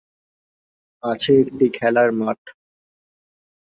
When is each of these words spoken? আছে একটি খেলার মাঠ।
আছে 1.03 1.31
একটি 1.41 1.65
খেলার 1.73 2.09
মাঠ। 2.19 2.39